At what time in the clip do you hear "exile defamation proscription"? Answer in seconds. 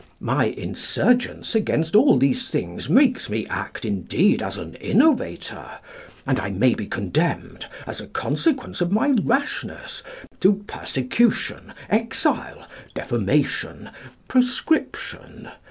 11.91-15.49